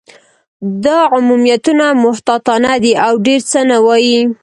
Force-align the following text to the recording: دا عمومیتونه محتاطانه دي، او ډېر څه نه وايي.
دا 0.83 0.97
عمومیتونه 1.13 1.85
محتاطانه 2.03 2.73
دي، 2.83 2.93
او 3.05 3.13
ډېر 3.25 3.41
څه 3.51 3.59
نه 3.69 3.77
وايي. 3.85 4.19